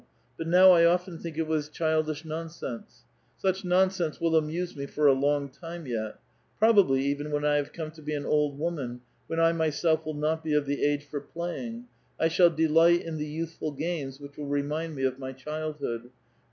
[0.35, 3.03] But now I often think it was childish non ?^^^8e;
[3.37, 6.19] such nonsense will amuse me for a long time yet.
[6.59, 10.03] *"<^bably even when I have come to be an old woman, when I ^^N^ self
[10.03, 11.85] will not be of the age for playing,
[12.19, 16.09] I shall delight in the ^^^Vithful games which will remind me of my childhood; for